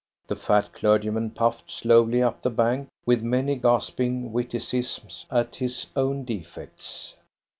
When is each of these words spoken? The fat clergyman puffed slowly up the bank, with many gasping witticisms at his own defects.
The 0.25 0.35
fat 0.35 0.73
clergyman 0.73 1.29
puffed 1.29 1.69
slowly 1.69 2.23
up 2.23 2.41
the 2.41 2.49
bank, 2.49 2.87
with 3.05 3.21
many 3.21 3.55
gasping 3.55 4.33
witticisms 4.33 5.27
at 5.29 5.57
his 5.57 5.85
own 5.95 6.23
defects. 6.25 7.13